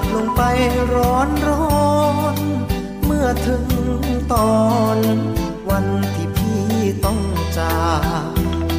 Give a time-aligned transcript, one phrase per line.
[0.00, 0.42] ดลงไป
[0.94, 1.98] ร้อนร้อ
[2.34, 2.36] น
[3.04, 3.64] เมื่อถึง
[4.32, 4.58] ตอ
[4.96, 4.98] น
[5.70, 6.66] วันที่พี่
[7.04, 7.20] ต้อง
[7.58, 7.80] จา
[8.24, 8.30] ก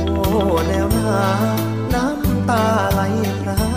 [0.05, 0.21] โอ้
[0.67, 1.19] แล้วนะ
[1.93, 3.01] น้ำตาไหล
[3.41, 3.68] พรา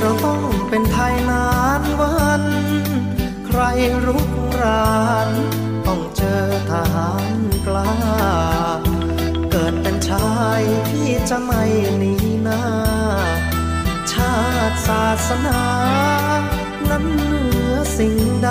[0.00, 1.46] เป็นไทยนา
[1.80, 2.44] นวัน
[3.46, 3.60] ใคร
[4.06, 4.30] รุก
[4.60, 5.30] ราน
[5.86, 7.92] ต้องเจอทหารกล้า
[9.50, 10.30] เกิดเป็นชา
[10.60, 11.64] ยที่จะไม่
[11.98, 12.64] หนีหน้า
[14.12, 14.36] ชา
[14.70, 15.62] ติศาสนา
[16.90, 18.50] นั้นเหนือสิ่งใด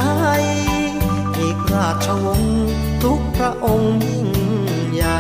[1.40, 2.70] อีกราชวงศ์
[3.04, 4.28] ทุกพระองค์ยิ่ง
[4.94, 5.20] ใหญ่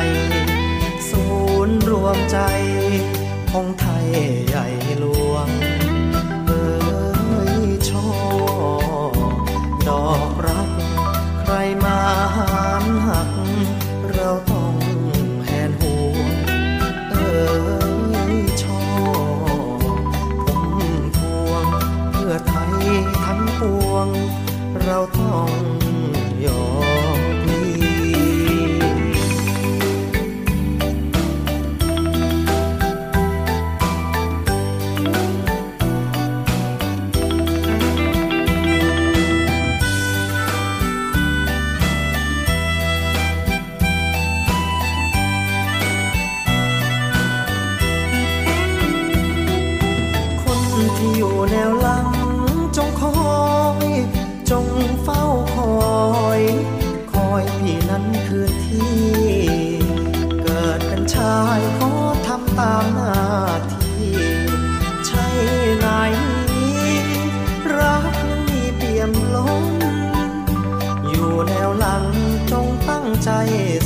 [1.09, 1.25] ศู
[1.67, 2.39] นย์รวมใจ
[3.51, 4.07] ของไทย
[4.49, 4.78] ใหญ่
[9.89, 10.69] ดอกรัก
[11.39, 11.99] ใครมา
[12.35, 12.51] หา
[12.83, 13.29] มหัก
[14.13, 14.75] เราต้อง
[15.45, 16.17] แหนหัว
[17.09, 17.15] เอ
[18.29, 18.81] อชอ
[20.45, 20.63] ผม
[21.17, 21.65] พวง
[22.11, 22.73] เพื่อไทย
[23.23, 24.07] ทั้งปวง
[24.83, 25.49] เราต้อง
[26.45, 26.88] ยอม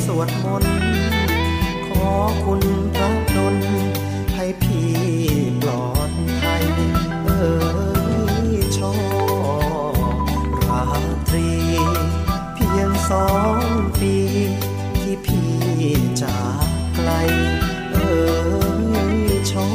[0.05, 0.77] สวดมนต์
[1.87, 2.11] ขอ
[2.45, 2.61] คุณ
[2.95, 3.57] พระดล
[4.35, 4.91] ให้พี่
[5.61, 6.11] ปลอด
[6.41, 6.65] ภัย
[7.23, 7.29] เอ
[8.51, 8.93] อชอ
[10.67, 10.85] รา
[11.27, 11.49] ตรี
[12.53, 13.57] เพียงสอง
[13.99, 14.15] ปี
[14.99, 15.53] ที่พี่
[16.21, 17.11] จากไกล
[17.91, 17.97] เอ
[19.27, 19.69] อชอ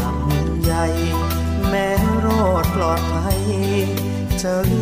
[0.00, 0.84] ลำใหญ่
[1.68, 1.88] แม้
[2.24, 3.40] รอดปลอดภัย
[4.40, 4.81] เจอ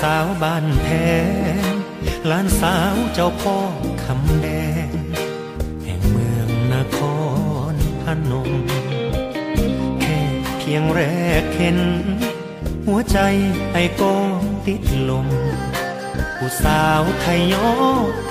[0.00, 0.86] สาวบ้านแพ
[1.70, 1.72] ง
[2.30, 3.58] ลานสาวเจ้าพ่อ
[4.04, 4.48] คำแด
[4.86, 4.88] ง
[5.84, 6.98] แห่งเมืองนค
[7.72, 8.50] รพนม
[10.00, 10.18] แค่
[10.58, 11.00] เพียงแร
[11.42, 11.78] กเห็น
[12.86, 13.18] หัวใจ
[13.72, 14.14] ไอ้ก็
[14.66, 15.28] ติดลม
[16.36, 17.68] ผู้สาวไทยยอ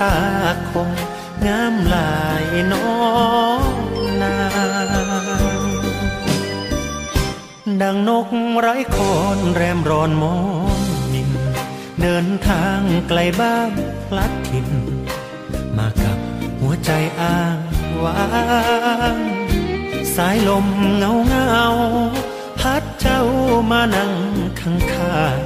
[0.00, 0.16] ตา
[0.70, 0.90] คง
[1.46, 2.14] งามลา
[2.44, 2.90] ยน้อ
[3.72, 3.74] ง
[4.20, 4.34] นา
[7.82, 8.28] ดังนก
[8.58, 10.59] ไร้คอนแรมรอนมอง
[12.02, 13.72] เดินทางไกลบ้าน
[14.08, 14.68] พลัดถิ่น
[15.78, 16.18] มากับ
[16.60, 17.58] หัวใจอ้าง
[18.02, 18.24] ว้า
[19.14, 19.16] ง
[20.14, 20.66] สายลม
[20.96, 21.66] เงาเงา
[22.58, 23.22] พัดเจ้า
[23.70, 24.12] มานั่ง
[24.60, 25.40] ข้างข้าง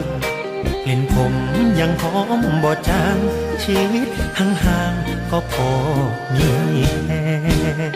[0.84, 1.34] กลิ่นผม
[1.80, 3.16] ยังหอมบ่จาง
[3.64, 4.08] ชีวิต
[4.38, 5.70] ห่างๆก็พอ
[6.34, 6.50] มี
[7.06, 7.10] แห
[7.92, 7.94] ง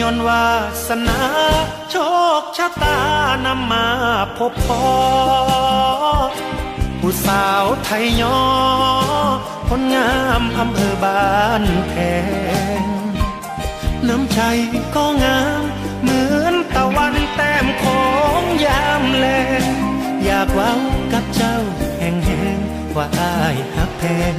[0.00, 0.46] ย้อนวา
[0.86, 1.20] สนา
[1.90, 1.96] โช
[2.40, 2.98] คชะตา
[3.46, 3.86] นำมา
[4.36, 4.82] พบพอ
[7.10, 8.40] ผู้สาวไทยยอ
[9.68, 11.94] คนงามอำเภอบ้านแพ
[12.80, 12.82] ง
[14.08, 14.40] น้ำใจ
[14.94, 15.62] ก็งาม
[16.02, 18.06] เหมือนตะวันแต้มขอ
[18.38, 19.26] งยามแล
[19.62, 19.64] ง
[20.24, 20.74] อยากเว้า
[21.12, 21.56] กับเจ้า
[21.98, 22.58] แห่งแห่ง
[22.96, 24.34] ว่าอายหักแพง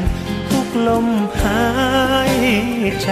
[0.50, 1.07] ทุกลม
[1.42, 1.63] หา
[2.33, 2.36] ย
[3.01, 3.10] ใจ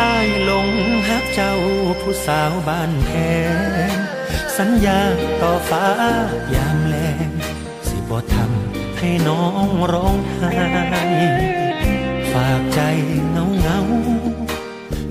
[0.00, 0.68] อายหลง
[1.08, 1.54] หักเจ้า
[2.00, 3.10] ผู้สาวบ้านแพ
[3.94, 3.96] ง
[4.58, 5.00] สัญญา
[5.40, 5.86] ต่อฟ้า
[6.54, 6.75] ยามแลง
[9.06, 10.52] ให้น้องร้องไห้
[12.32, 12.80] ฝากใจ
[13.30, 13.80] เงาเงา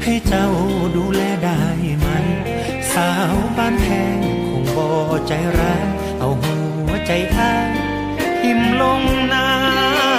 [0.03, 0.47] ให้เจ้า
[0.95, 1.61] ดูแลได้
[1.99, 2.07] ไหม
[2.93, 4.87] สาวบ้านแพงคงบ่
[5.27, 5.87] ใจร้าย
[6.19, 6.55] เอาหั
[6.87, 7.71] วใจอ้าย
[8.41, 9.03] ทิมลง
[9.33, 9.45] น้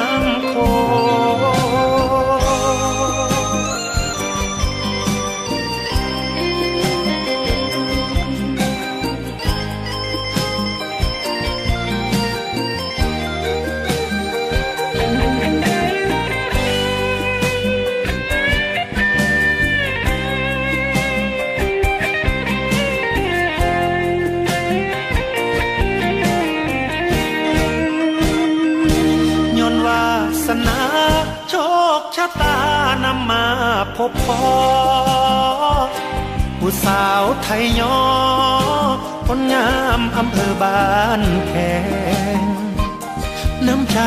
[0.05, 0.55] ำโค
[37.43, 37.99] ไทยยอ
[39.27, 41.55] คนงามอำเภอบ้านแข
[42.39, 42.41] ง
[43.67, 43.99] น้ำใจ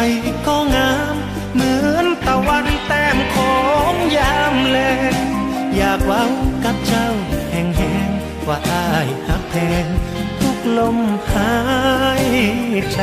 [0.48, 1.16] ก็งาม
[1.54, 3.58] เหมือนตะวันแต้มขอ
[3.92, 4.78] งยามแล
[5.14, 5.16] ง
[5.76, 6.26] อยากเว้า
[6.64, 7.10] กับเจ้า
[7.52, 8.10] แห่งแหง
[8.48, 9.86] ว่าอายหักแพง
[10.42, 10.98] ทุกลม
[11.32, 11.54] หา
[12.26, 12.28] ย
[12.94, 13.00] ใจ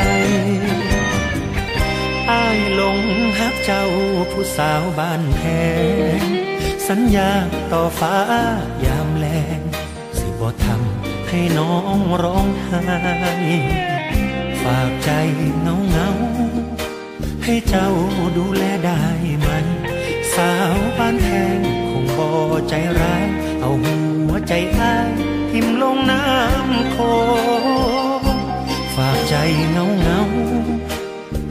[2.31, 2.99] อายหลง
[3.39, 3.85] ฮักเจ้า
[4.31, 5.41] ผู้สาวบ้านแพ
[6.19, 6.21] ง
[6.89, 7.31] สัญญา
[7.73, 8.17] ต่อฟ้า
[8.85, 9.06] ยาม
[11.37, 12.85] ให้น้องร้องไห้
[14.63, 15.11] ฝากใจ
[15.61, 16.11] เงาเงา
[17.45, 17.89] ให้เจ้า
[18.37, 19.03] ดูแลได้
[19.41, 19.49] ไหม
[20.35, 21.27] สาวบ้านแพ
[21.57, 21.59] ง
[21.91, 22.29] คงบ่
[22.69, 23.27] ใจร้าย
[23.61, 23.97] เอาหั
[24.29, 25.11] วใจอ้าย
[25.51, 26.97] ทิมลงน้ำโค
[28.95, 29.35] ฝากใจ
[29.71, 30.21] เงาเงา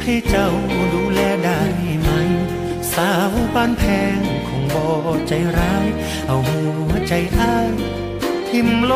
[0.01, 0.49] ให้เจ้า
[0.93, 1.61] ดูแลได้
[2.01, 2.09] ไหม
[2.93, 3.83] สาวบ้านแพ
[4.17, 4.87] งคงบ่
[5.27, 5.87] ใจร้าย
[6.27, 7.73] เอาหัวใจอ้าย
[8.55, 8.93] ทิมล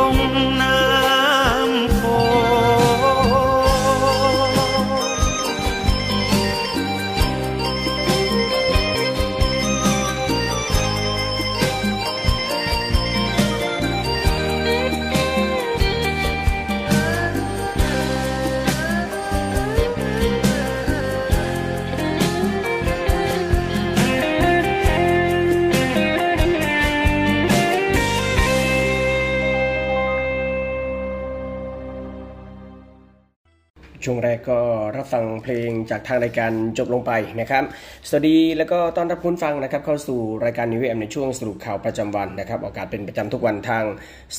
[34.40, 34.64] แรกก็
[34.98, 37.64] รับฟังเพลงจากทางรายการจบลงไปนะครับ
[38.08, 43.84] สวัสดีแล้วก็ต้อนรับคุณผู้ฟังนะครับ เข้าสู่รายการ Navy AM ในช่วงสรุปข่าวประจำวันนะครับออกอากาศเป็นประจำทุกวันทาง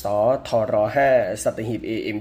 [0.01, 0.03] ส
[0.47, 0.73] ทร
[1.11, 2.17] 5สัตหีบ AM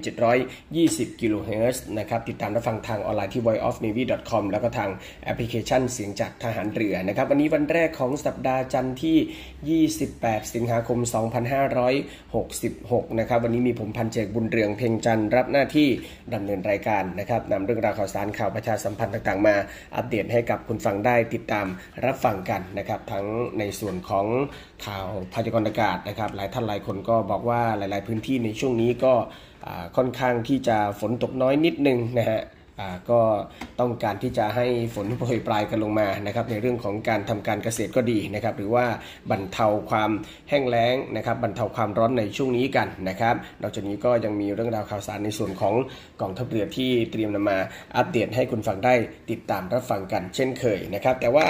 [0.59, 4.91] 720กิโลเฮิรตซ์นะครับติดตามรับฟังทางออนไลน์ที่ voiceofnavy.com แล้วก็ทาง
[5.25, 10.99] แอปพลิเคชันเสียงจากทหารเรือนะครับ วันนี้วันแรกของสัปดาห์จันทร์ที่ 28 สิงหาคม
[12.29, 15.89] 2566 นะครับวันนี้มีผมพันจ่าเอกบุญเรืองเพ่งจันทร์รับหน้าที่
[16.35, 19.55] ดำเนินรายการนะครับนำเรื่องราวข่าวสารข่าวประชาสัมพันธ์ต่างๆ มา
[19.97, 21.67] อัปเดตให้กับคุณฟังได้ติดตาม
[22.05, 23.27] รับฟังกันนะครับทั้ง
[23.59, 24.27] ในส่วนของ
[24.87, 29.13] ข่าวพยากรณ์อากาศนะครับหลายท่านหลายคนก็บอกว่าหลาย ๆ พื้นที่ในช่วงนี้ก็
[29.97, 32.41] ค่อนข้างที่จะฝนตกน้อยนิดนึงนะฮะ
[33.11, 33.21] ก็
[33.81, 38.87] ต้องการที่จะให้ฝนโปรยปลายกันลงมานะครับในเรื่องของการทำการเกษตรก็ดีนะครับหรือว่า
[39.31, 40.11] บรรเทาความ
[40.51, 45.75] แห้งแล้งนะครับบรรเทาความร้อนในช่วงนี้กันนะครับนอกจากนี้ก็ยังมีเรื่องราวข่าวสารในส่วนของ
[46.21, 47.59] กองทัพเรือที่เตรียมนำมา
[47.97, 48.95] อัปเดตให้คุณฟังได้
[49.31, 51.47] ติดตามรับฟังกันเช่นเคยนะครับแต่ว่า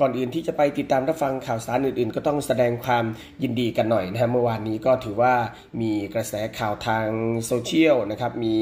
[0.00, 3.04] ก่อนอื่นที่จะไปติดตามรับฟังข่าวสารอื่น ๆ ก็ต้องแสดงความ
[3.42, 5.34] ยินดีกันหน่อยนะฮะเมื่อวานนี้ก็ถือว่า
[5.80, 7.06] มีกระแสข่าวทาง
[7.46, 8.56] โซเชียลนะครับมี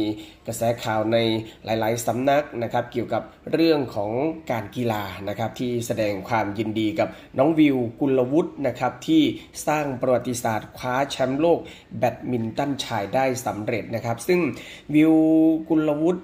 [0.47, 1.19] กระแสข่าวใน
[1.64, 3.23] หลาย ๆ สำนักนะครับเกี่ยวกับ
[3.53, 4.11] เรื่องของ
[4.50, 9.23] การกีฬานะครับที่แสดงความยินดีกับน้องวิวกุลวุฒินะครับที่
[9.67, 11.59] สร้างประวัติศาสตร์คว้าแชมป์โลก
[11.99, 14.41] แบดมินตันชายได้สำเร็จนะครับ ซึ่ง
[14.95, 15.14] วิว
[15.69, 16.23] กุลวุฒิ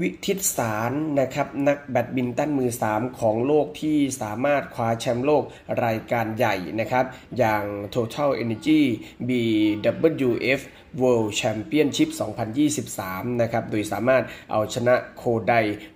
[0.00, 5.42] วิทิตสารนะครับนักแบดมินตันมือ 3 ของโลกที่สามารถคว้าแชมป์โลก
[5.84, 7.04] รายการใหญ่นะครับ
[7.38, 7.64] อย่าง
[7.94, 8.80] Total Energy
[9.28, 10.60] BWF
[11.00, 12.10] World Championship
[12.74, 15.52] 2023 นะครับ โดยสามารถเอาชนะโคได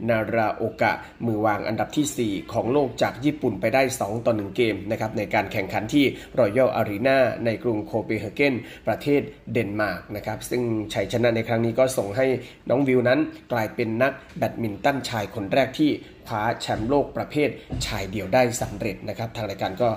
[0.09, 0.93] นาราโอกะ
[1.27, 6.05] มือวางอันดับที่ 4 ของโลกจากญี่ปุ่นไปได้ 2 ต่อ 1 เกมนะครับในการแข่งขันที่
[6.39, 8.55] รอยัลอารีนาในกรุงโคเปนเฮเกน
[8.87, 9.23] ประเทศ
[9.53, 10.63] เดนมาร์กนะครับ ซึ่ง
[10.95, 12.27] ชัยชนะในครั้งนี้ก็ส่งให้
[12.69, 13.21] น้องวิวนั้น
[13.53, 15.91] กลายเป็นนักแบดมินตันชายคนแรกที่
[16.27, 17.49] คว้าแชมป์โลกประเภท
[17.87, 19.89] ชายเดี่ยวได้สำเร็จนะครับ ทางรายการก็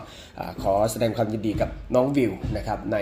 [0.63, 2.97] ขอแสดงความยินดีกับน้องวิวนะครับใน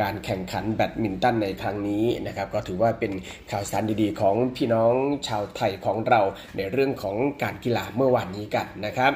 [0.00, 3.12] การแข่งขันแบดมินตันในครั้งนี้นะครับ ก็ถือว่าเป็น
[3.50, 4.94] ข่าวสารดีๆ ของพี่น้อง
[5.28, 6.20] ชาวไทยของเรา
[6.56, 9.12] ในเรื่องของการกีฬาเมื่อวานนี้กันนะครับ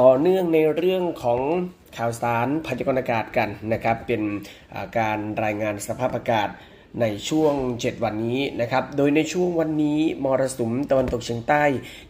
[0.00, 1.40] ต่อเนื่องในเรื่องของ
[1.98, 4.22] ข่าวสารพยากรณ์อากาศกันนะครับ เป็น
[4.98, 6.48] การรายงานสภาพอากาศ
[7.00, 11.64] ในช่วง 7 วันนี้นะครับ โดยในช่วงวันนี้มรสุมตะวันตกเฉียงใต้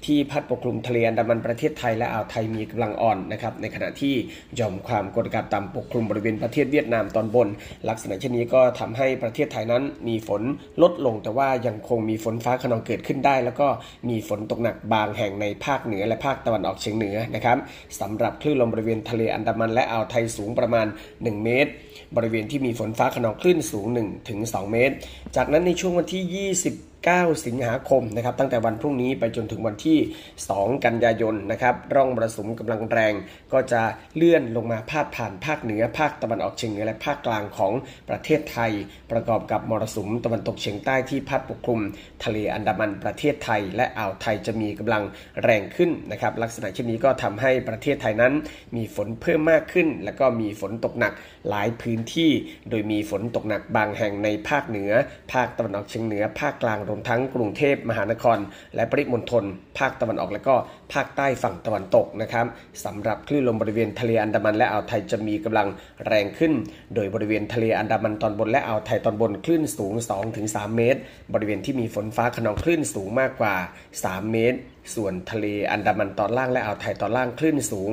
[0.06, 4.14] ที่พัดปกคลุมทะเลอันดามันประเทศไทยและอ่าวไทยมีกำลังอ่อนนะครับในขณะที่
[4.58, 7.48] ยอมความกดอากาศต่ำปกคลุมบริเวณประเทศเวียดนามตอนบน
[7.88, 10.42] ลักษณะเช่นนี้ก็ทำให้ประเทศไทยนั้นมีฝน
[10.82, 13.68] ลดลงแต่ว่ายังคงมีฝนฟ้าขนองเกิดขึ้นได้ แล้วก็
[14.08, 17.56] มีฝนตกหนักบางแห่งในภาคเหนือและภาคตะวันออกเฉียงเหนือนะครับ
[18.00, 21.72] สำหรับคลื่นลมบริเวณทะเลอันดามันและอ่าวไทยสูงประมาณ 1 เมตร
[22.16, 23.86] บริเวณที่มีฝนฟ้าขนองคลื่นสูง
[24.30, 24.94] 1-2 เมตร
[25.36, 29.98] จากนั้นในช่วงวันที่ 20 9 สิงหาคมนะครับตั้งแต่วันพรุ่งนี้ไปจนถึงวันที่
[30.40, 33.14] 2 กันยายนนะครับร่องมรสุมกำลังแรง
[33.52, 33.82] ก็จะ
[34.16, 37.72] เลื่อนลงมาพาดผ่านภาคเหนือภาคตะวันออกเฉียงเหนือและภาคกลางของ
[38.08, 38.72] ประเทศไทย
[39.12, 41.80] ประกอบกับมรสุมตะวันตกเฉียงใต้ที่พัดปกคลุม
[42.24, 45.02] ทะเลอันดามันประเทศไทย และอ่าวไทยจะมีกำลัง
[45.42, 48.32] แรงขึ้นนะครับลักษณะเช่นนี้ก็ทำให้ประเทศไทยนั้น
[48.76, 51.12] มีฝนเพิ่มมากขึ้น และก็มีฝนตกหนัก
[51.48, 52.30] หลายพื้นที่
[52.70, 54.92] โดยมีฝนตกหนักบางแห่งในภาคเหนือ
[55.32, 58.38] ภาคตะวันออกเฉียงเหนือภาคกลางวมทั้งกรุงเทพพมหานคร
[58.74, 59.44] และปริมณฑล
[59.78, 60.54] ภาคตะวันออก และก็
[60.92, 62.46] ภาคใต้ฝั่งตะวันตกนะครับ
[62.84, 65.68] สำหรับคลื่นลมบริเวณทะเลอันดามันและอ่าวไทยจะมีกำลัง
[66.06, 66.52] แรงขึ้น
[66.94, 69.94] โดยบริเวณทะเลอันดามันตอนบนและอ่าวไทยตอนบนคลื่นสูง
[70.34, 71.00] 2-3 เมตร
[71.34, 73.54] บริเวณที่มีฝนฟ้าขนองคลื่นสูงมากกว่า
[73.94, 74.58] 3 เมตร
[74.94, 77.92] ส่วนทะเลอันดามันตอนล่างและอ่าวไทยตอนล่างคลื่นสูง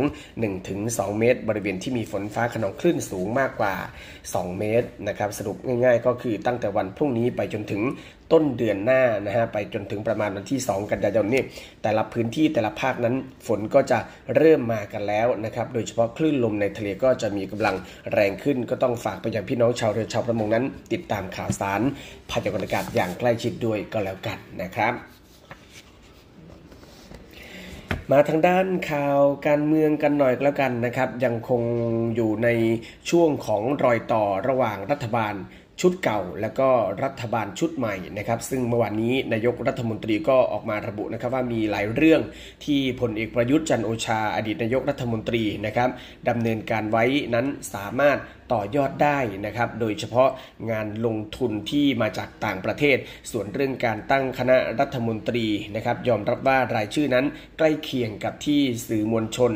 [0.60, 3.76] 1-2 เมตร บริเวณที่มีฝนฟ้าขนองคลื่นสูงมากกว่า
[4.18, 7.82] 2 เมตรนะครับสรุปง่ายๆ ก็คือตั้งแต่วันพรุ่งนี้ไปจนถึง
[8.32, 11.44] ต้นเดือนหน้านะฮะไปจนถึงประมาณวันที่ 2 กันยายนนี่
[11.84, 13.16] แต่ละพื้นที่แต่ละภาคนั้น
[13.48, 14.00] ฝนก็จะ
[14.36, 17.76] เริ่มมากันแล้วนะครับโดยเฉพาะคลื่นลมในทะเลก็จะมีกำลัง
[18.14, 21.82] แรงขึ้น ก็ต้องฝากไปยังพี่น้องชาวเรือชาวประมงนั้น ติดตามข่าวสาร
[22.30, 24.96] พยากรณ์อากาศอย่างใกล้ชิดด้วยก็แล้วกันนะครับ
[28.12, 31.62] มาทางด้านข่าวการเมืองกันหน่อยแล้วกันนะครับ ยังคง
[32.16, 32.50] อยู่ใน
[33.10, 35.34] ช่วงของรอยต่อระหว่างรัฐบาล
[35.82, 36.70] ชุดเก่า และก็
[37.04, 42.22] รัฐบาลชุดใหม่นะครับ ซึ่งเมื่อวานนี้นายกรัฐมนตรีก็ออกมาระบุนะครับว่ามีหลายเรื่อง
[42.66, 45.90] ที่พลเอกประยุทธ์จันโอชา อดีตนายกรัฐมนตรีนะครับ
[46.30, 47.04] ดำเนินการไว้
[47.34, 48.18] นั้นสามารถ
[48.54, 50.30] ต่อยอดได้นะครับ โดยเฉพาะ
[50.72, 52.98] งานลงทุนที่มาจากต่างประเทศ
[53.32, 57.26] ส่วนเรื่องการตั้งคณะรัฐมนตรีนะครับ ยอมรับว่ารายชื่อนั้น
[57.58, 59.52] ใกล้เคียงกับที่สื่อมวลชน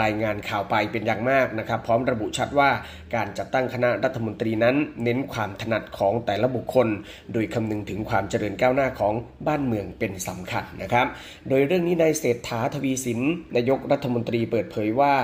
[0.00, 2.70] รายงานข่าวไปเป็นอย่างมากนะครับ พร้อมระบุชัดว่า
[3.14, 6.88] การจัดตั้งคณะรัฐมนตรีนั้นเน้นความถนัดของแต่ละบุคคล
[7.32, 9.14] โดยคำนึงถึงความเจริญก้าวหน้าของ
[9.46, 11.06] บ้านเมืองเป็นสำคัญนะครับ
[11.48, 13.20] โดยเรื่องนี้นายเศรษฐาทวีสิน
[13.56, 15.14] นายกรัฐมนตรีเปิดเผยว่า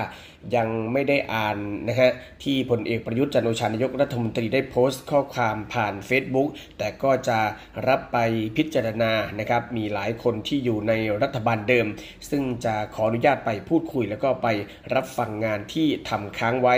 [0.55, 1.57] ยังไม่ได้อ่าน
[1.87, 2.11] นะฮะ
[2.43, 7.39] ที่พลเอกประยุทธ์จันโอชานายกรัฐมนตรีได้โพสต์ข้อความผ่าน Facebook แต่ก็จะ
[7.87, 8.17] รับไป
[8.57, 11.87] พิจารณานะครับ มีหลายคนที่อยู่ในรัฐบาลเดิม
[12.29, 14.47] ซึ่งจะขออนุญาตไปพูดคุย แล้วก็ไป
[14.93, 16.75] รับฟังงานที่ทำค้างไว้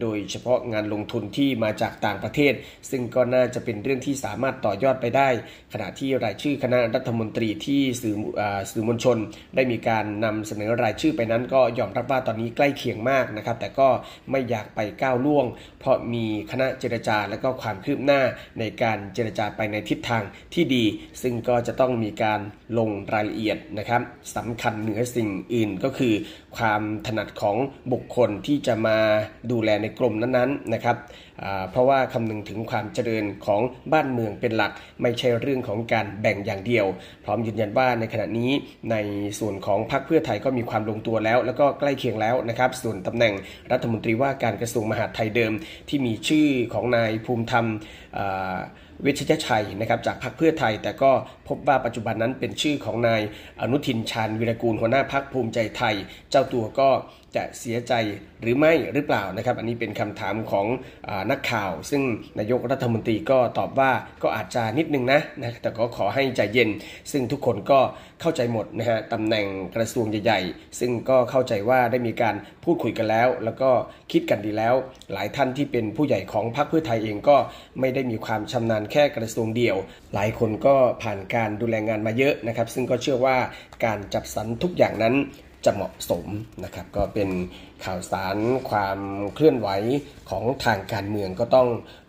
[0.00, 2.52] โดยเฉพาะงานลงทุนที่มาจากต่างประเทศ
[2.90, 5.28] ซึ่งก็น่าจะเป็นเรื่องที่สามารถต่อยอดไปได้
[5.72, 8.16] ขณะที่รายชื่อคณะรัฐมนตรีที่สื่อ
[8.72, 9.18] สื่อมวลชน
[9.56, 13.88] ได้มีการนำเสนอรายชื่อไปนั้นก็ยอมรับว่าตอนนี้ใกล้เคียงมากนะครับ แต่ก็
[14.30, 15.46] ไม่อยากไปก้าวล่วง
[15.80, 18.20] เพราะมีคณะเจรจาและก็ความคืบหน้า
[18.58, 20.22] ในการเจรจาไปในทิศทาง
[20.54, 20.84] ที่ดี
[21.22, 22.40] ซึ่งก็จะต้องมีการ
[22.78, 24.02] ลงรายละเอียดนะครับ
[24.36, 26.14] สำคัญเหนือสิ่งอื่นก็คือ
[26.56, 27.56] ความถนัดของ
[27.92, 28.98] บุคคลที่จะมา
[29.50, 30.96] ดูแลในกลุ่มนั้นๆนะครับ
[31.70, 33.62] เพราะว่าคำนึงถึงความเจริญของ
[33.92, 36.86] บ้านเมืองเป็นหลัก ไม่ใช่เรื่องของการแบ่งอย่างเดียว
[37.24, 38.50] พร้อมยืนยันว่าในขณะนี้
[38.90, 38.96] ใน
[39.38, 43.34] ส่วนของพรรคเพื่อไทยก็มีความลงตัวแล้ว แล้วก็ใกล้เคียงแล้วนะครับส่วนตำแหน่ง
[43.72, 45.52] รัฐมนตรีว่าการกระทรวงมหาดไทยเดิม
[45.88, 47.66] ที่มีชื่อของนายภูมิธรรม
[49.06, 51.10] วิชยชัยนะครับจากพรรคเพื่อไทย แต่ก็
[51.48, 53.20] พบว่าปัจจุบันนั้นเป็นชื่อของนาย
[53.60, 55.94] อนุทินชาญวิรกูลหัวหน้าพรรคภูมิใจไทย
[56.30, 56.88] เจ้าตัวก็
[57.36, 57.92] จะเสียใจ
[58.42, 60.66] หรือไม่หรือเปล่านะครับ อันนี้เป็นคำถามของ
[61.08, 62.02] อนักข่าว ซึ่ง
[62.38, 63.90] นายกรัฐมนตรีก็ตอบว่า
[64.22, 66.70] ก็อาจจะนิดนึงนะนะแต่ก็ขอให้ใจเย็น
[67.12, 67.80] ซึ่งทุกคนก็
[68.20, 73.70] เข้าใจหมดนะฮะตำแหน่งกระทรวงใหญ่ๆ ซึ่งก็เข้าใจว่าได้มีการพูดคุยกันแล้ว แล้วก็
[74.12, 74.74] คิดกันดีแล้ว
[75.12, 77.36] หลายท่านที่เป็นผู้ใหญ่ของพรรคเพื่อไทยเองก็
[77.80, 79.76] ไม่ได้มีความชำนาญแค่กระทรวงเดียว
[80.14, 83.36] หลายคนก็ผ่านการดูแลงานมาเยอะนะครับ ซึ่งก็เชื่อว่า
[83.84, 85.16] การจัดสรรทุกอย่างนั้น
[85.64, 86.26] จะเหมาะสม
[86.64, 87.28] นะครับ ก็เป็น
[87.84, 88.36] ข่าวสาร
[88.70, 88.98] ความ
[89.34, 89.68] เคลื่อนไหว
[90.30, 91.68] ของทางการเมืองก็ต้อง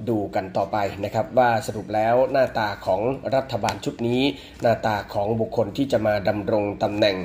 [0.10, 3.02] ดูกันต่อไปนะครับ ว่าสรุปแล้วหน้าตาของ
[3.36, 4.22] รัฐบาลชุดนี้
[4.62, 7.16] หน้าตาของบุคคลที่จะมาดำรงตำแหน่ง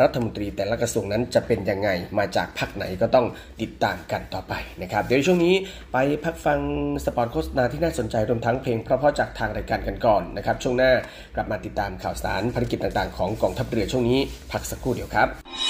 [0.00, 1.88] รัฐมนตรีแต่ละกระทรวงนั้นจะเป็นยังไง
[2.18, 3.26] มาจากพรรคไหนก็ต้อง
[3.62, 5.54] ติดตามกันต่อไปนะครับ เดี๋ยวช่วงนี้
[5.92, 6.60] ไปพักฟัง
[7.04, 10.92] สปอตโฆษณาที่น่าสนใจรวมทั้งเพลงเพราะๆจากทางรายการกันก่อนนะครับ ช่วงหน้า
[11.34, 14.18] กลับมาติดตามข่าวสารภารกิจต่างๆ ของกองทัพเรือช่วงนี้
[14.52, 15.69] พักสักครู่เดียวครับ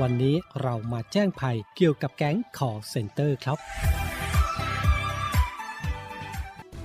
[0.00, 3.58] วันนี้เรามาแจ้งภัยเกี่ยวกับแก๊งคอเซ็นเตอร์ครับ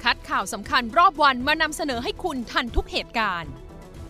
[0.03, 3.51] คัดข่าวสำคัญรอบวันมานำเสนอให้คุณทันทุกเหตุการณ์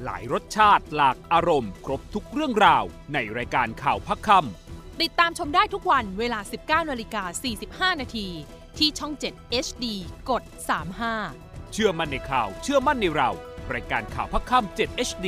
[0.03, 7.23] หลายรสชาติหลากอารมณ์ ครบทุกเรื่องราว ในรายการข่าวพักคำติดตามชมได้ทุกวันเวลา 19นาฬิกา
[7.93, 8.27] 45 นาที
[8.77, 9.86] ที่ช่อง 7 HD
[10.29, 10.43] กด
[11.08, 13.29] 35 เชื่อมั่นในข่าว เชื่อมั่นในเรา
[13.73, 15.27] รายการข่าวพักคำ7 HD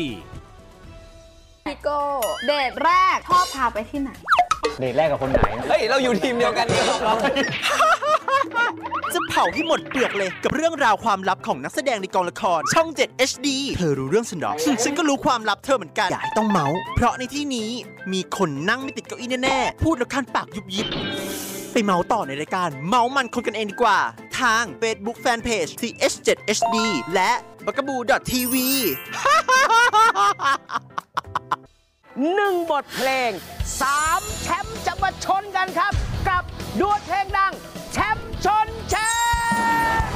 [1.69, 1.99] พี่โก้
[2.45, 4.09] เดทแรกชอบพาไปที่ไหน
[4.79, 7.13] เดทแรกกับคนไหน เฮ้ย เราอยู่ทีมเดียวกันนี่เรา
[9.13, 13.47] จะเผาให้หมดเปลือกเลยกับเรื่องราวความลับของนักแสดงในกองละคร ช่อง 7 HD
[13.77, 17.69] เธอรู้เรื่องฉันหรอ ฉันก็รู้ความลับเธอเหมือนกัน อย่าให้ต้องเมาส์เพราะในที่นี้
[18.13, 20.87] มีคนนั่งไม่ติดเก้าอี้แน่ๆ พูดแล้วคันปากยุบยิบ
[21.73, 23.99] ไปเมาส์ต่อในรายการ เมาส์มันคนกันเองดีกว่า
[24.39, 26.75] ทาง Facebook Fanpage TH7HD
[27.13, 27.31] และ
[27.65, 27.99] b a g a b o o
[28.31, 28.55] TV
[32.33, 33.31] หนึ่งบทเพลง
[33.81, 35.93] สามแชมป์จะมาชนกันครับ
[36.29, 36.43] กับ
[36.79, 37.53] ดวลเพลงดัง
[37.93, 38.95] แชมป์ชนแช
[39.99, 40.09] มป์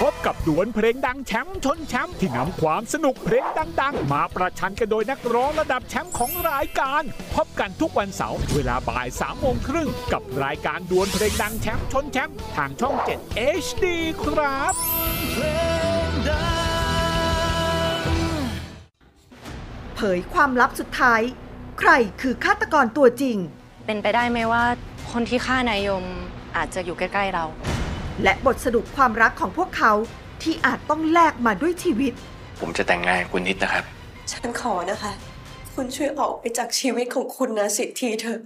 [0.00, 3.44] พบกับดวลเพลงดังแชมป์ชนแชมป์ที่นำความสนุกเพลง
[3.80, 7.02] ดัง ๆ มาประชันกันโดยนักร้องระดับแชมป์ของรายการ
[7.34, 12.94] พบกันทุกวันเสาร์เวลาบ่าย3ามโมงครึ่งกับรายการดวลเพลงดังแชมป์ชนแชมป์ทางช่อง
[13.26, 13.84] 7 HD
[14.24, 14.74] ครับ
[15.34, 16.53] เผ
[20.14, 21.20] ยความลับสุดท้าย
[21.80, 21.90] ใคร
[22.20, 23.36] คือฆาตกรตัวจริง
[23.86, 24.64] เป็นไปได้ไหมว่า
[25.12, 26.04] คนที่ฆ่านายยม
[26.56, 27.44] อาจจะอยู่ใกล้ๆเรา
[28.22, 29.92] และบทสรุปความรักของพวกเขา
[30.42, 32.12] ที่อาจต้องแลกมาด้วยชีวิต
[32.60, 33.84] ผมจะแต่งงานกับคุณนิดนะครับ
[34.32, 35.12] ฉันขอนะคะ
[35.74, 38.40] คุณช่วยออกไปจากชีวิตของคุณนะสิทธีเถอะ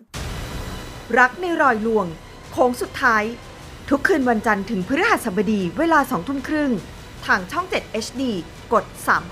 [1.18, 2.07] รักในรอยลวง
[2.53, 3.23] โค้งสุดท้าย
[3.90, 6.73] ทุกคืนวันจันทร์ถึงพฤหัสบดีเวลาสองทุ่มครึ่ง
[7.27, 8.23] ทางช่อง 7 HD
[8.73, 8.85] กด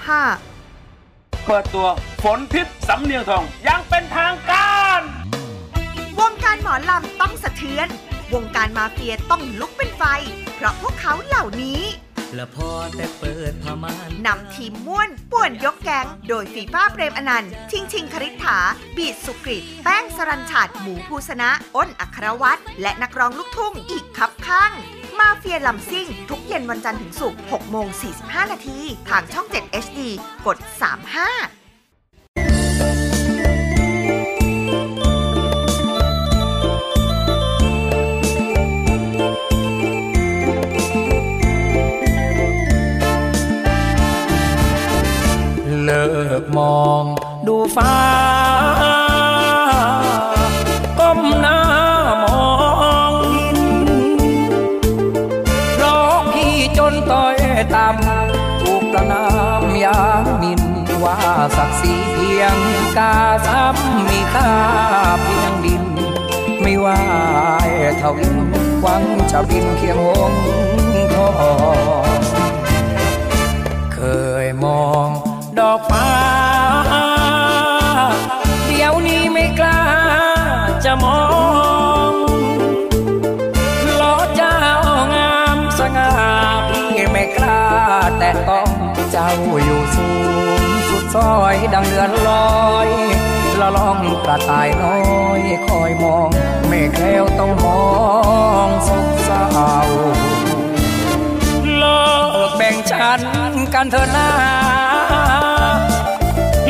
[0.07, 0.56] 35
[1.47, 1.89] เปิดตัว
[2.23, 5.01] ฝนทิพย์สำเนียงทองอยังเป็นทางการ
[6.19, 7.89] วงการหมอลำต้องสะเทือน
[8.35, 10.03] วงการมาเฟียต้องลุกเป็นไฟ
[10.57, 11.83] เพราะพวกเขาเหล่านี้
[12.35, 18.59] และพอแต่เปิดผ้ามานนำทีมม่วนป่วนยกแก๊ง โดยฟีฟ้าเปรมอนันต์ ชิงชิงคริษฐา
[18.97, 24.73] บีดสุกริต แป้งสรัญชัดหมูภูสนะ อ้นอัครวัตรและนักร้องลูกทุ่งอีกครับข้าง
[25.21, 27.87] มาเฟียลำซิ่ง ทุกเย็นวันจันทร์ถึงศุกร์6โมง
[28.21, 30.01] 45 นาที ทางช่อง 7 HD
[30.47, 30.67] กด 35
[45.85, 46.07] เลิ
[46.41, 47.03] กมอง
[47.47, 47.93] ดูฟ้า
[66.87, 67.01] ว่า
[67.99, 68.37] เท่าอิน
[68.83, 70.33] หวังจะบินเคียงหง
[71.15, 71.29] ทอ
[72.19, 72.21] ง
[73.95, 73.99] เค
[74.45, 75.09] ยมอง
[75.59, 76.09] ดอกฟ้า
[78.67, 79.83] เดี๋ยวนี้ไม่กล้า
[80.85, 81.23] จะมอ
[82.11, 82.13] ง
[83.81, 84.57] เพราะเจ้า
[85.15, 86.11] งามสง่า
[86.69, 87.63] พี่ไม่กล้า
[88.19, 88.71] แต่ต้อง
[89.11, 89.29] เจ้า
[89.65, 90.09] อยู่สู
[90.61, 92.89] งสุดซอยดังเดือนลอย
[93.61, 94.97] ละล่องกระต่ายน้อ
[95.39, 96.29] ยคอยมอง
[96.69, 97.85] ไม่แคล้วต้องมอ
[98.67, 99.47] งสุดเศร้า
[101.77, 102.05] เลิ
[102.49, 103.23] กแบ่งฉัน
[103.75, 104.31] กันเถอะนา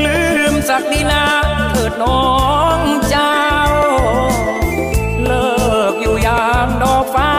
[0.05, 0.21] ลื
[0.53, 1.25] มสักดีนา
[1.71, 2.25] เธดน้อ
[2.79, 3.39] งเจ้า
[5.25, 5.51] เลิ
[5.93, 7.33] กอยู่ยามดอกฟ้า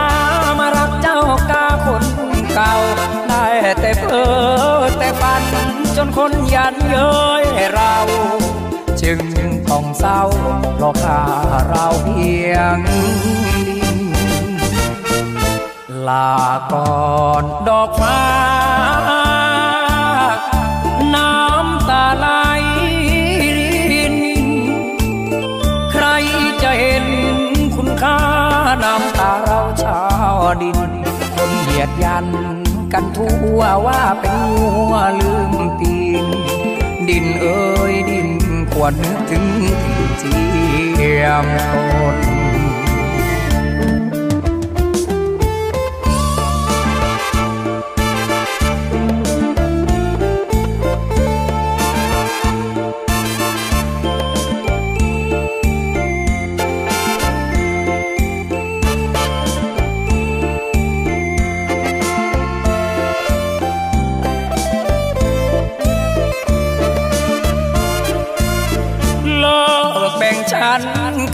[0.59, 1.19] มารักเจ้า
[1.51, 2.03] กาคน
[2.53, 2.73] เก่า
[3.29, 3.45] ได้
[3.81, 4.25] แต่เพ้
[4.79, 5.43] อแต่ฝัน
[5.95, 7.95] จนคนยันเย้ยเรา
[9.09, 10.21] จึงต้องเศร้า
[10.75, 11.21] เพราะข้า
[11.67, 12.77] เราเพียง
[13.23, 13.35] ดิ
[13.97, 13.99] น
[16.07, 16.31] ลา
[16.71, 18.21] ก่อนดอกฟ้า
[21.15, 24.15] น้ำตาไหลิน
[25.91, 26.05] ใคร
[26.63, 27.05] จะเห็น
[27.75, 28.19] คุณค่า
[28.83, 30.01] น้ำตาเราชา
[30.35, 30.79] วดิน
[31.35, 32.27] คนเหยียดยัน
[32.93, 36.27] กันทั่วว่าเป็นงัวลืมตีน
[37.09, 37.61] ดินเอ้
[37.93, 38.16] ยดิน
[38.79, 39.75] ควรนึกถึงที่
[40.95, 41.73] เจียมต
[42.13, 42.36] น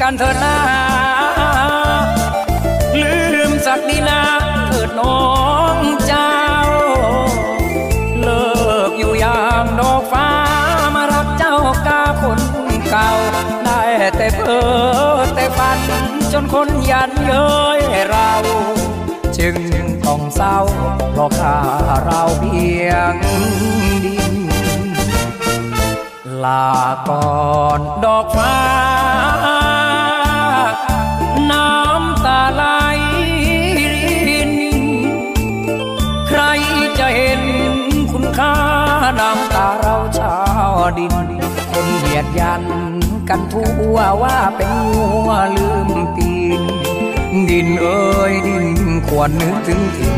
[0.02, 0.58] กันเถิดนา
[3.02, 4.22] ลืมสักดีนา
[4.68, 5.20] เถิดน้อ
[5.76, 5.78] ง
[6.08, 6.36] เจ้า
[8.20, 8.46] เลิ
[8.90, 10.30] กอยู่ยามดอกฟ้า
[10.96, 11.56] มารักเจ้า
[11.88, 12.40] กาคน
[12.90, 13.10] เก่า
[13.66, 13.82] ได้
[14.18, 14.62] แต่เพ้
[15.16, 15.80] อแต่ฝัน
[16.34, 17.48] จนคนยันเย้
[17.80, 18.32] ยเรา
[19.38, 19.56] จึง
[20.06, 20.58] ต้องเศร้า
[21.12, 21.60] เพราะข้า
[22.06, 23.14] เราเพียง
[24.04, 24.36] ดิน
[26.44, 26.68] ลา
[27.10, 27.28] ก่อ
[27.78, 28.54] นดอกฟ้า
[39.20, 40.36] น้ำตาเราชา
[40.76, 41.16] วดิน
[41.72, 42.64] คนเหยียดยัน
[43.30, 46.64] กันทั่วว่าเป็นงัวลืมตีน
[47.50, 48.66] ดินเอ้ยดิน
[49.08, 50.16] ควรนึกถึงถิ่น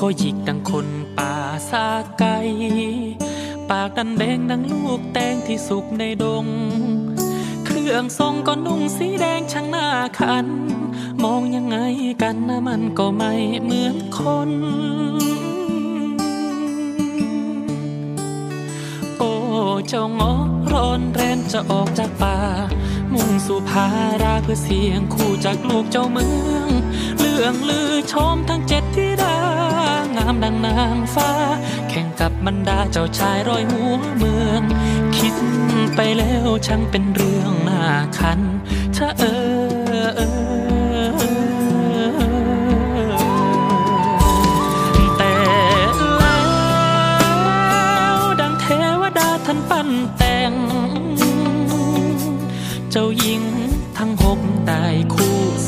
[0.00, 1.34] ก็หยิกดังคนป่า
[1.70, 1.86] ซา
[2.18, 2.24] ไก
[3.70, 6.46] ปากดันแดงดังลูกแตงที่สุกในดง
[7.64, 10.46] เครื่องทรงก็นุ่งสีแดงช่างหน้าคัน
[11.22, 11.76] มองยังไง
[12.22, 13.32] กันนะมันก็ไม่
[13.64, 14.50] เหมือนคน
[19.18, 19.32] โอ้
[19.88, 20.32] เจ้างอ
[20.72, 22.36] ร้อนแรนจะออกจากป่า
[23.12, 23.86] มุ่งสู่พา
[24.22, 26.70] ราเพื่อเสียงคู่จากลูกเจ้าเมือง
[27.30, 29.38] รื่องลือชมทั้งเจ็ดที่ดา
[30.16, 31.30] งามดังนางฟ้า
[31.88, 34.62] แข่งกับบรรดาเจ้าชายร้อยหัวเมือง
[35.16, 35.34] คิด
[35.96, 37.84] ไปแล้วช่างเป็นเรื่องน่า
[38.18, 38.40] คัน
[38.96, 39.49] ถ้าเออ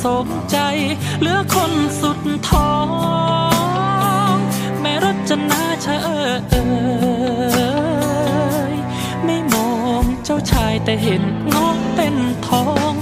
[0.04, 0.58] สมใจ
[1.20, 1.72] เหลือคน
[2.02, 2.74] สุดท้อ
[4.34, 4.36] ง
[4.80, 6.54] แม่รถจะนาชะเออเอ
[8.72, 8.74] ย
[9.24, 11.22] ไม่มองเจ้าชายแต่เห็น
[11.54, 12.16] งอกเป็น
[12.48, 12.92] ทอง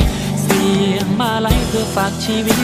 [0.42, 2.60] เสียงมาไล่เพื่อฝากชีวิต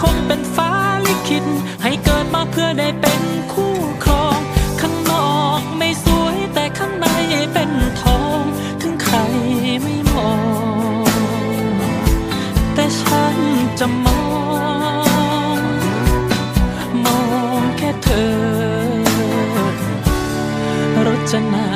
[0.00, 0.70] คงเป็นฟ้า
[1.06, 1.44] ลิขิต
[1.82, 3.65] ให้เกิดมาเพื่อได้เป็นคู่
[13.80, 14.20] จะมอ
[15.58, 15.60] ง
[17.04, 17.20] มอ
[17.60, 18.28] งแค่เธอ
[21.06, 21.66] รจนา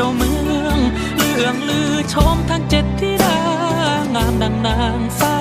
[0.00, 0.34] เจ้าเมื
[0.66, 0.78] อง
[1.18, 3.38] เลื่องลือชมทั้งเจ็ดที่ดา
[4.14, 5.34] งามดังนางฟ้า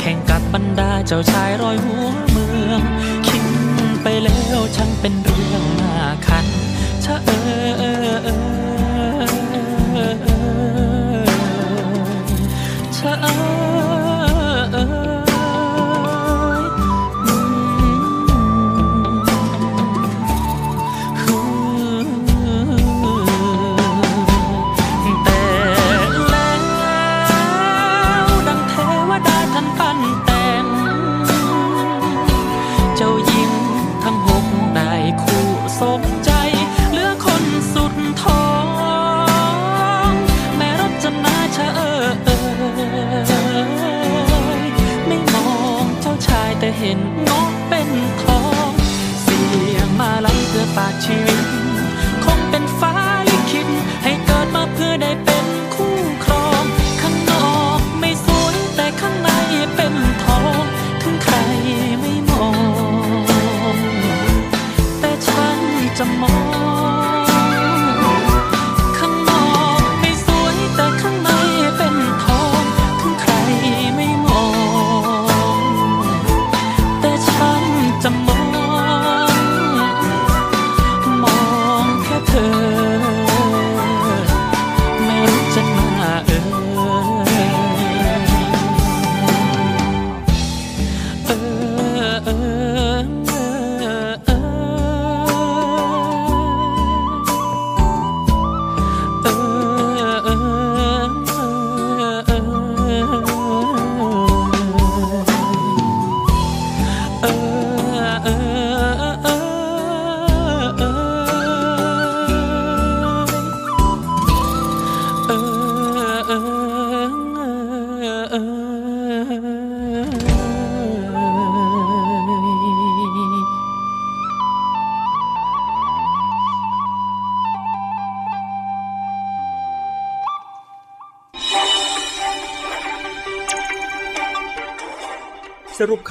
[0.00, 2.07] แข่งกับบรรดาเจ้าชายร้อยหัว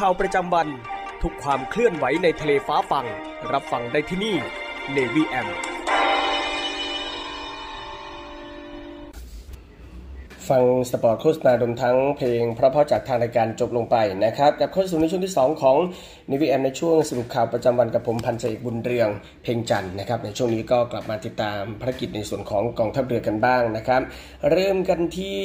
[0.07, 0.67] าวประจำวัน
[1.21, 3.05] ทุกความเคลื่อนไหวในทะเลฟ้าฟัง
[3.51, 4.35] รับฟังได้ที่นี่
[4.95, 5.76] Navy AM
[10.49, 13.95] ฟังสปอตโฆษณารวมทั้งเพลงเพราะเพราะจากทางรายการจบลงไป
[14.25, 15.77] นะครับกับเข้าสู่ในช่วงที่ 2 ของ
[16.31, 19.09] Navy AM ในช่วงสรุปข่าวประจำวันกับผมพันจ่าเอกบุญเรือง
[19.43, 24.01] เพ่งจันทร์นะครับในช่วงนี้ก็กลับมาติดตามภารกิจในส่วนของกองทัพเรือกันบ้างนะครับ
[24.51, 25.39] เริ่มกันที่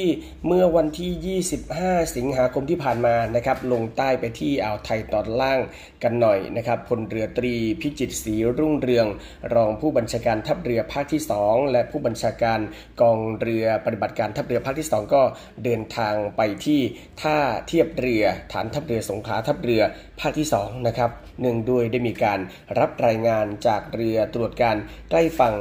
[0.47, 5.59] เมื่อวันที่ 25 สิงหาคมที่ผ่านมานะครับลงใต้ไปที่อ่าวไทยตอนล่าง
[6.03, 9.07] กันหน่อยนะครับพลเรือตรีพิจิตรศรีรุ่งเรือง
[9.53, 12.59] รองผู้บัญชาการทัพเรือภาคที่ 2 และผู้บัญชาการ
[13.01, 15.21] กองเรือปฏิบัติการทัพเรือภาคที่2ก็
[15.63, 16.81] เดินทางไปที่
[17.21, 17.37] ท่า
[17.67, 19.81] เทียบเรือฐานทัพเรือสงขลาทัพเรือ
[20.19, 22.39] ภาคที่2นะครับเนื่องด้วยได้มีการ
[22.79, 24.77] รับรายงานจากเรือตรวจการ
[25.09, 25.55] ใกล้ฝั่ง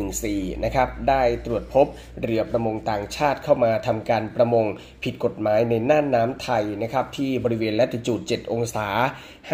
[0.00, 1.86] 114 นะครับได้ตรวจพบ
[2.22, 4.66] เรือประมงต่างชาติเข้ามาทำการประมง
[5.04, 8.88] ผิดกฎหมายในน่านน้ำไทยนะครับที่บริเวณละติจูด 7 องศา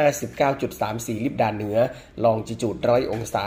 [0.05, 1.79] 59.34 ลิบดาเหนือ
[2.25, 3.45] ลองจิจูด 100 องศา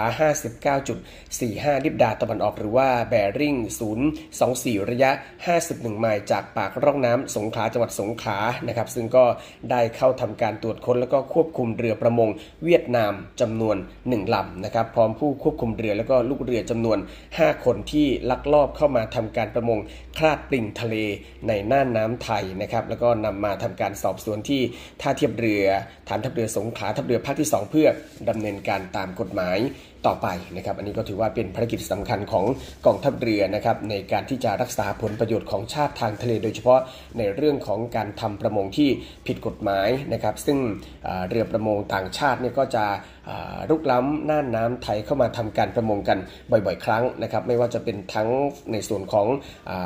[0.72, 3.56] 59.45 ลิบดาตะวันออกหรือว่าแบริ่ง
[4.24, 5.12] 024 ระยะ
[5.72, 8.38] 51 ไมล์จากปากร่องน้ำสงขลาจังหวัดสงขลา
[8.68, 9.26] นะครับ ซึ่งก็
[9.72, 12.30] ได้เข้าทำการตรวจค้นแล้วก็ควบคุมเรือประมง
[12.64, 16.98] เวียดนามจำนวน 1ลำนะครับ พร้อมผู้ควบคุมเรือแล้วก็ลูกเรือจำนวน
[17.32, 19.80] 5 คนที่ลักลอบเข้ามาทำการประมง
[20.18, 20.96] คลาดปลิงทะเล
[21.48, 24.62] ในน่านน้ำไทยนะครับแล้วก็นำมาทำการสอบสวนที่
[25.02, 25.66] ท่าเทียบเรือ
[26.08, 27.88] ฐานทัพเรือสงขลาทัพเรือภาคที่ 2 เพื่อ
[28.30, 29.60] ดำเนินการตามกฎหมาย
[30.08, 32.46] ต่อไปนะครับ อันนี้ก็ถือว่าเป็นภารกิจสำคัญของ
[32.86, 36.80] กองทัพเรือนะครับในการที่จะรักษาผลประโยชน์ของชาติทางทะเล โดยเฉพาะ
[37.18, 38.90] ในเรื่องของการทำประมงที่
[39.28, 40.58] ผิดกฎหมายนะครับ ซึ่ง
[41.30, 42.86] เรือประมงต่างชาติเนี่ยก็จะ
[43.70, 46.18] รุกล้ำน่านน้ำไทยเข้ามาทำการประมงกัน
[46.52, 48.30] บ่อยๆ ครั้งนะครับ ไม่ว่าจะเป็นทั้ง
[48.72, 49.28] ในส่วนของ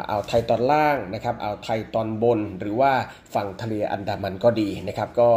[0.09, 2.91] อ่าวไทยตอนล่างนะครับอ่าวไทยตอนบน หรือว่า
[3.35, 5.29] ฝั่งทะเลอันดามันก็ดีนะครับ ก็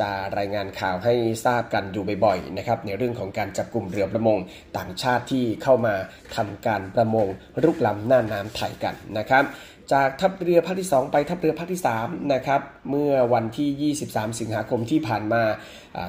[0.00, 1.14] จะรายงานข่าวให้
[1.44, 4.38] ทราบกันอยู่บ่อยๆนะครับในเรื่องของการจับกลุ่มเรือประมง
[4.78, 5.94] ต่างชาติที่เข้ามา
[6.36, 7.26] ทำการประมง
[7.64, 9.44] รุกล้ำน่านน้ำไทยกันนะครับ
[9.92, 12.60] จากทัพเรือภาคที่ 2 ไปทัพเรือภาคที่3นะครับ
[12.90, 15.42] เมื่อวันที่ 23 สิงหาคมที่ผ่านมา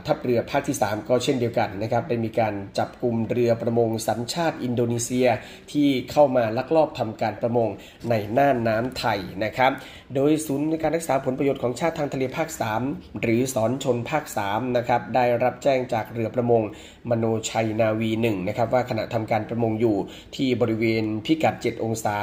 [0.08, 5.28] ทัพเรือภาคที่ 3 ก็เช่นเดียวกันนะครับได้มีการจับกลุ่มเรือประมงสัญชาติอินโดนีเซีย
[5.72, 7.70] ที่เข้ามาลักลอบทำการประมง
[8.10, 9.72] ในน่านน้ำไทยนะครับ
[10.16, 12.50] โดยศูนย์การรักษาผลประโยชน์ของชาติทางทะเลภาค
[12.86, 16.62] 3 หรือสอนชนภาค3นะครับได้รับแจ้งจากเรือประมง
[17.10, 19.98] มโนชัยนาวี1นะครับว่าขณะทำการประมงอยู่
[20.36, 22.18] ที่บริเวณพิกัด 7 องศา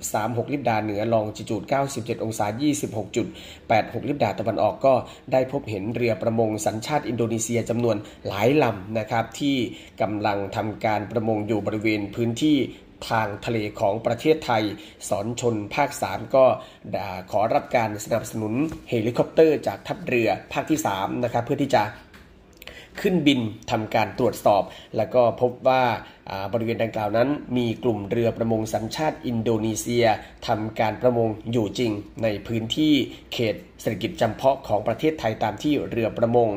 [0.00, 1.62] 1.36 ลิปดาเหนือลองจิจูด
[1.94, 2.46] 97 องศา
[3.22, 4.94] 26.86 ลิปดาตะวันออกก็
[5.32, 7.96] ได้พบเห็นเรือประมงสัญชาติอินโดนีเซียจำนวน
[8.28, 9.56] หลายลำนะครับที่
[10.00, 12.58] กำลังทำการประมงอยู่บริเวณพื้นที่
[13.10, 14.62] ทางทะเลของประเทศไทย
[15.08, 16.44] ศรชล.ภาค 3 ก็
[17.30, 18.54] ขอรับการสนับสนุน
[18.88, 21.82] เฮลิคอปเตอร์จากทัพเรือภาคที่3นะครับเพื่อที่จะ
[23.00, 23.40] ขึ้นบิน
[23.70, 24.62] ทำการตรวจสอบ
[24.96, 25.84] แล้วก็พบว่า
[26.52, 30.06] บริเวณดังกล่าวนั้น มีกลุ่มเรือประมงสัญชาติอินโดนีเซีย
[30.46, 31.92] ทำการประมงอยู่จริง
[32.22, 32.92] ในพื้นที่
[33.32, 36.48] เขตเศรษฐกิจจำเพาะของประเทศไทยตามที่เรือประมง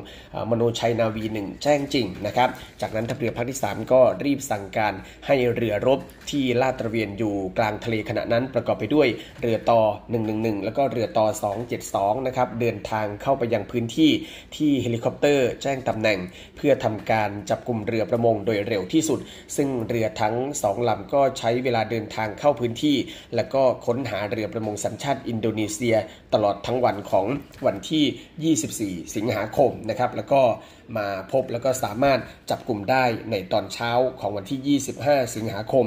[0.50, 2.50] มโนชัยนาวีหนึ่งแจ้งจริงนะครับ
[2.82, 4.94] จากนั้นทัพเรือภาคที่ 3 ก็รีบสั่งการ
[5.26, 6.00] ให้เรือรบ
[6.30, 9.08] ที่ลาดตระเวนอยู่กลางทะเลขณะนั้นประกอบไปด้วย
[9.42, 9.82] เรือต่อ
[10.24, 14.12] 111 แล้วก็เรือต่อ 272 นะครับเดินทางเข้าไปยังพื้นที่
[14.56, 16.20] ที่เฮลิคอปเตอร์แจ้งตำแหน่ง
[16.58, 19.20] เพื่อทำการจับกลุ่มเรือประมงโดยเร็วที่สุด
[19.58, 22.98] ซึ่งเรือทั้งสองลำก็ใช้เวลาเดินทางเข้าพื้นที่
[23.36, 25.96] และก็ค้นหาเรือประมงสัญชาติอินโดนีเซีย
[26.34, 27.26] ตลอดทั้งวันของ
[27.66, 30.42] วันที่ 24 สิงหาคมนะครับแล้วก็
[30.98, 35.86] มาพบแล้วก็สามารถจับกลุ่มได้ในตอนเช้าของวันที่ 25 สิงหาคม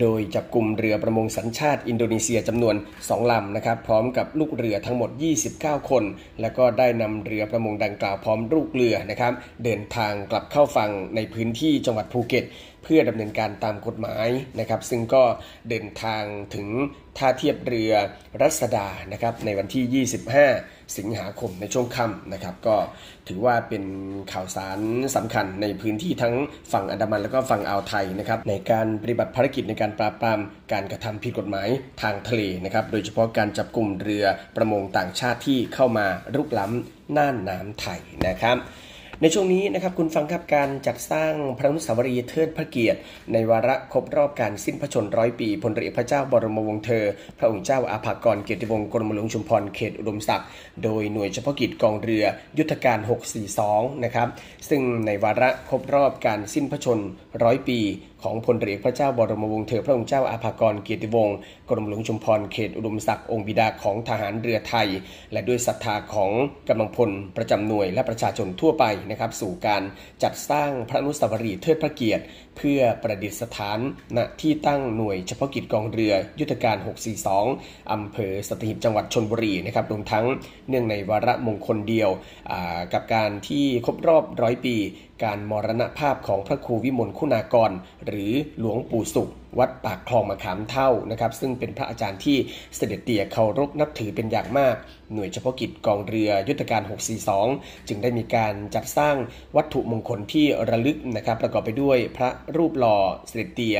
[0.00, 5.10] โดยจับกลุ่มเรือประมงสัญชาติอินโดนีเซียจำนวน 2 ลำนะครับพร้อมกับลูกเรือทั้งหมด
[5.50, 6.04] 29 คน
[6.40, 9.32] แล้วก็ได้นำเรือประมงดังกล่าวพร้อมลูกเรือนะครับ
[9.64, 12.44] เดินทางกลับเข้าฝั่งในพื้นที่จังหวัดภูเก็ต
[12.88, 14.28] พื่อดำเนินการตามกฎหมาย
[14.58, 15.22] นะครับ ซึ่งก็
[15.68, 16.24] เดินทาง
[16.54, 16.68] ถึง
[17.18, 17.92] ท่าเทียบเรือ
[18.42, 20.06] รัศดานะครับในวันที่
[20.52, 22.76] 25 สิงหาคมในช่วงค่ำนะครับ ก็
[23.28, 23.84] ถือว่าเป็น
[24.32, 24.80] ข่าวสาร
[25.16, 26.34] สำคัญในพื้นที่ทั้ง
[26.72, 30.40] ฝั่งอันดามันและก็ฝั่งอ่าวไทยนะครับในการปฏิบัติภารกิจในการปราบปราม
[30.72, 31.68] การกระทำผิดกฎหมาย
[32.02, 34.24] ทางทะเลนะครับ โดยเฉพาะการจับกลุ่มเรือ
[34.56, 38.56] ประมงต่างชาติที่เข้ามารุกล้ำน่านน้ำไทยนะครับ
[39.22, 42.98] ในช่วงนี้นะครับคุณฟังครับการจัดสร้างพระนุสาวรีย์เทิดพระเกียรติ
[43.32, 47.04] ในวาระครบรอบการสิ้นพระชนร้อยปีพลเรือพระเจ้าบรมวงศ์เธอ
[47.38, 50.48] พระองค์เจ้าอาภากรเกียรติวงศ์กรมหลวงชุมพรเขตอุดมศักดิ์
[50.84, 52.24] โดยหน่วยเฉพาะกิจกองเรือ
[52.58, 52.98] ยุทธการ
[53.50, 54.28] 642 นะครับ
[54.68, 56.98] ซึ่งในวาระครบรอบการสิ้นพระชน
[57.42, 57.78] ร้อยปี
[58.22, 61.36] ของพลเรือพระเจ้าบรมวงศ์เธอพระองค์เจ้าอาภากรเกียรติวงศ์
[61.70, 64.88] กรมหลวงชุมพรเขตอุดมศักดิ์องค์บิดาของทหารเรือไทย
[65.32, 66.30] และด้วยศรัทธาของ
[66.68, 69.82] กำลังพลประจำหน่วยและประชาชนทั่วไปนะครับสู่การ
[70.22, 72.24] จัดสร้างพระนุสาวรีย์เทิดพระเกียรติ
[72.58, 73.78] เพื่อประดิษฐาน
[74.16, 76.76] ณที่ตั้งหน่วยเฉพาะกิจกองเรือ ยุทธการ
[77.34, 80.24] 642 อำเภอสตหีบจังหวัดชนบุรีนะครับรวมทั้ง
[80.68, 82.10] เนื่องในวาระมงคลเดียว
[82.92, 84.76] กับการที่ครบรอบร้อยปี
[85.24, 87.70] การมรณภาพของพระครูวิมลคุณากร
[88.06, 92.36] หรือหลวงปู่สุขวัดปากคลองมะขามเท่านะครับ ซึ่งเป็นพระอาจารย์ที่
[92.76, 94.76] เสด็จเตี่ยเคารพนับถือเป็นอย่างมาก
[95.14, 96.82] หน่วยเฉพาะกิจกองเรือยุทธการ
[97.34, 99.16] 642 จึงได้มีการจัดสร้าง
[99.56, 103.78] วัตถุมงคลที่ระลึกนะครับ ประกอบไปด้วยพระรูปหล่อเสด็จเตี่ย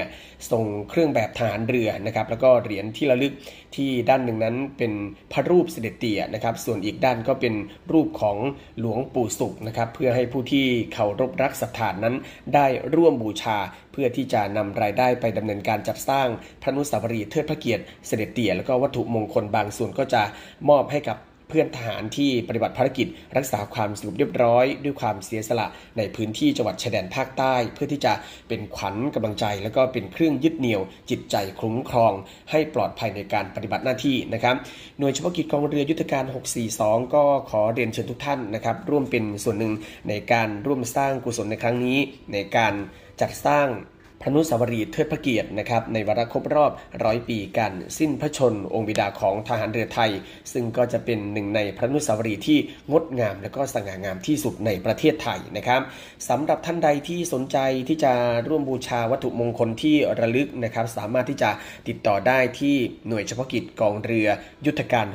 [0.50, 3.32] ทรงเครื่องแบบทหารเรือนะครับ แล้วก็เหรียญที่ระลึก
[3.76, 4.92] ที่ด้านหนึ่งนั้นเป็น
[5.32, 7.54] พระรูปเสด็จเตี่ยนะครับ ส่วนอีกด้านก็เป็น
[7.92, 8.36] รูปของ
[8.80, 12.14] หลวงปู่สุขนะครับ เพื่อให้ผู้ที่เคารพรักศรัทธานั้น
[12.54, 13.58] ได้ร่วมบูชา
[13.92, 16.28] เพื่อที่จะนำรายได้ไปดำเนินการจัดสร้าง
[16.62, 20.22] พระนุสาวรีย์เทิดพระเกียรติเสด็จเตี่ยแล้วก็วัตถุมงคลบางส่วนก็จะ
[20.68, 25.66] มอบให้กับ เพื่อนทหารที่ปฏิบัติภารกิจ รักษาความสงบเรียบร้อย ด้วยความเสียสละ
[25.98, 28.12] ในพื้นที่จังหวัดชายแดนภาคใต้ เพื่อที่จะ
[28.48, 30.80] เป็นขวัญกำลังใจ และก็เป็นเครื่องยึดเหนี่ยว
[31.10, 32.12] จิตใจคุ้มครอง
[32.50, 34.56] ให้ปลอดภัยในการปฏิบัติหน้าที่นะครับ
[34.98, 36.24] หน่วยเฉพาะกิจกองเรือยุทธการ
[36.68, 39.72] 642 ก็ขอเรียนเชิญทุกท่านนะครับร่วมเป็นส่วนหนึ่ง
[40.08, 41.98] ในการร่วมสร้างกุศลในครั้งนี้
[42.32, 42.74] ในการ
[43.20, 43.68] จัดสร้าง
[44.22, 46.72] พระนุสาวรีเทิดพระเกียรตินะครับในวาระครบรอบ
[47.04, 50.10] ร้อยปีการสิ้นพระชนองค์บิดาของทหารเรือไทย
[50.52, 52.58] ซึ่งก็จะเป็นหนึ่งในพระนุสาวรีที่
[52.92, 55.80] งดงาม และก็สง่างามที่สุดในประเทศไทยนะครับ
[56.28, 57.58] สำหรับท่านใดที่สนใจ
[57.88, 58.12] ที่จะ
[58.48, 61.50] ร่วมบูชาวัตถุมงคลที่ระลึกนะครับ สามารถที่จะ
[61.88, 62.76] ติดต่อได้ที่
[63.08, 64.28] หน่วยเฉพาะกิจกองเรือ
[64.66, 65.06] ยุทธการ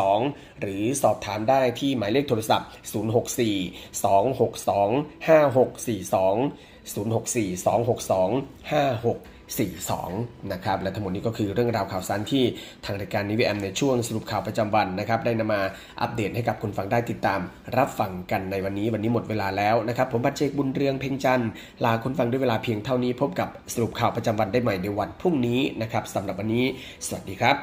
[0.00, 12.44] 642 หรือสอบถามได้ที่หมายเลขโทรศัพท์ 064 262 5642 064 262 5642 นะครับ และทั้งหมดนี้ก็คือเรื่องราวข่าวสารที่
[12.84, 15.60] ทางรายการนิวแอมในช่วงสรุปข่าวประจำวันนะครับ ได้นำมา
[16.00, 17.40] อัปเดตให้กับคุณฟังได้ติดตาม
[17.76, 21.50] รับฟังกันในวันนี้ วันนี้หมดเวลาแล้วนะครับ ผมบัตเจกบุญเรืองเพ่งจันทร์
[21.84, 26.64] ลาคุณฟังด้วยเวลาเพียงเท่านี้พบกับสรุปข่าวประจำวันได้ใหม่ในวันพรุ่งนี้นะครับสำหรับวันนี้
[27.06, 27.56] สวัสดีครับ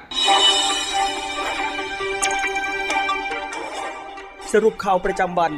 [4.53, 5.53] สรุปข่าวประจำวัน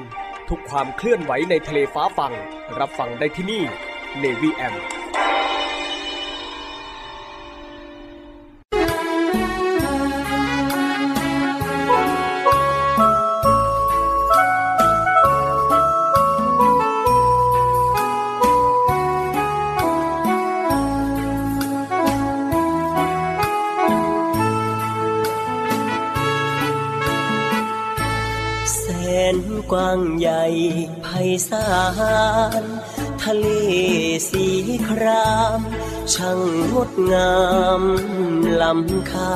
[0.51, 2.33] ทุกความเคลื่อนไหวในทะเลฟ้าฟัง
[2.79, 3.63] รับฟังได้ที่นี่
[4.23, 5.00] Navy M
[33.23, 33.47] ทะเล
[34.29, 34.47] สี
[34.87, 35.59] คราม
[36.13, 36.39] ช่าง
[36.73, 37.35] งดงา
[37.81, 37.83] ม
[38.61, 39.33] ล้ำค่า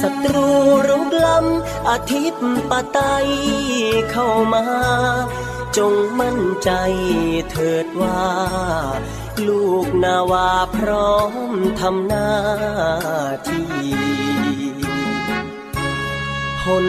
[0.00, 0.48] ศัตรู
[0.88, 2.98] รุกล้ำอาทิตย์ปะไต
[4.10, 4.64] เข้ามา
[5.76, 6.70] จงมั่นใจ
[7.50, 8.24] เถิดว่า
[9.48, 12.30] ลูกนาวาพร้อมทำหน้า
[13.48, 13.68] ที่
[16.62, 16.86] ผล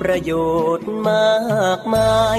[0.00, 0.32] ประโย
[0.78, 1.40] ชน์มา
[1.78, 2.38] กมาย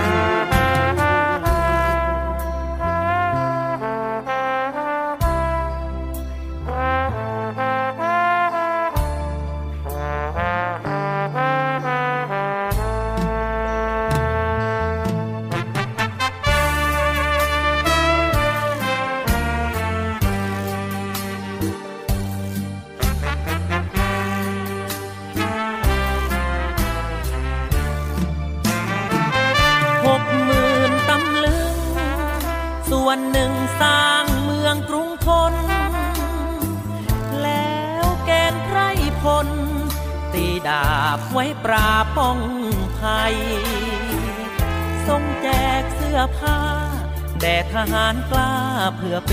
[0.00, 0.39] ห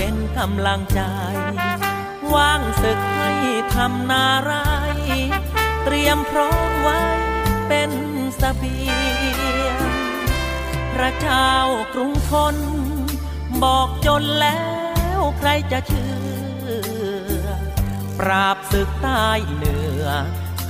[0.00, 1.00] เป็นกำลังใจ
[2.34, 3.32] ว่างศึกให้
[3.74, 4.52] ทำนาไร
[5.84, 7.00] เตรียมพร้อมไว้
[7.68, 7.90] เป็น
[8.40, 9.78] สเสบียง
[10.94, 11.52] พระเจ้า
[11.94, 12.56] กรุงทน
[13.62, 14.60] บอกจนแล้
[15.18, 16.12] วใครจะเชื่
[17.42, 17.46] อ
[18.18, 20.06] ปราบศึกใต้เหนือ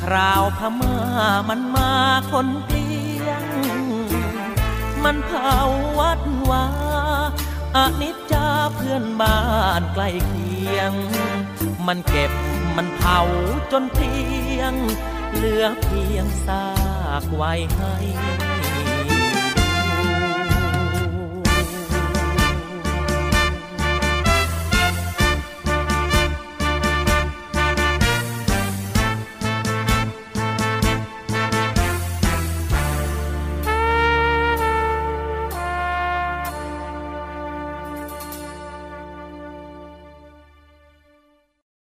[0.03, 0.99] คราวพม่า
[1.49, 1.93] มันมา
[2.33, 2.91] คนเกลี
[3.27, 3.45] ยง
[5.05, 5.59] มันเผา
[5.99, 6.18] วัด
[7.77, 9.39] อนิจจาเพื่อนบ้า
[9.81, 10.93] นใกล้เคียง
[11.87, 12.33] มันเก็บ
[12.77, 13.21] มันเผา
[13.73, 14.19] จนเกลี
[14.59, 14.75] ยง
[15.35, 16.67] เหลือเพียงซา
[17.23, 17.95] กไว้ให้